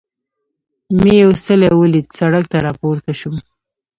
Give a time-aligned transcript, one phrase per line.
[1.01, 3.35] مې یو څلی ولید، سړک ته را پورته شوم.